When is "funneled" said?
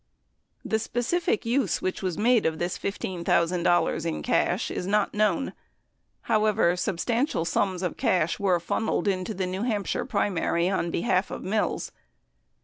8.59-9.07